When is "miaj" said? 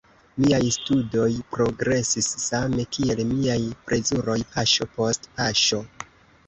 0.43-0.61, 3.35-3.61